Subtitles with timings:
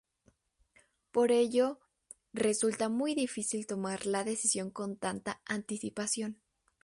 [1.11, 1.79] Por ello,
[2.33, 6.41] resulta muy difícil tomar la decisión con tanta anticipación.